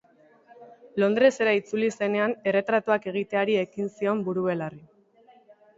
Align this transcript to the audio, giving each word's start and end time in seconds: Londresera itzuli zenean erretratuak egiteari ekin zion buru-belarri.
Londresera 1.03 1.53
itzuli 1.59 1.91
zenean 1.97 2.33
erretratuak 2.53 3.07
egiteari 3.13 3.61
ekin 3.67 3.95
zion 3.99 4.27
buru-belarri. 4.31 4.85